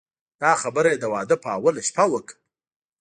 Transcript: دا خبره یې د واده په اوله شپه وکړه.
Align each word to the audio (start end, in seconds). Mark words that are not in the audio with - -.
دا 0.41 0.51
خبره 0.61 0.89
یې 0.93 0.97
د 1.01 1.05
واده 1.13 1.35
په 1.43 1.49
اوله 1.57 1.81
شپه 1.87 2.03
وکړه. 2.11 2.35